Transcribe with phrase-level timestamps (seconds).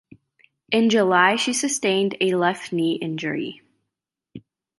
[0.71, 3.61] In July she sustained a left knee injury.